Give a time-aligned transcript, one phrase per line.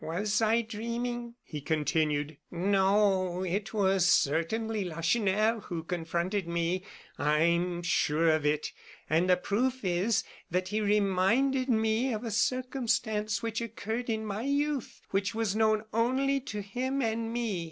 [0.03, 2.37] "Was I dreaming?" he continued.
[2.49, 6.83] "No, it was certainly Lacheneur who confronted me.
[7.19, 8.71] I am sure of it,
[9.07, 14.41] and the proof is, that he reminded me of a circumstance which occurred in my
[14.41, 17.59] youth, and which was known only to him and me.